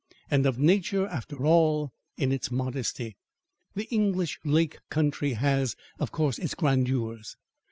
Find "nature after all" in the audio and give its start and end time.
0.57-1.91